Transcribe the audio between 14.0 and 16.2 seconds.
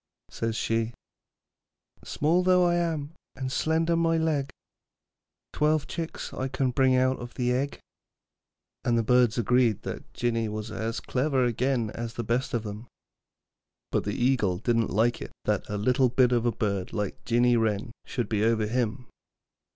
the eagle didn't like it that a little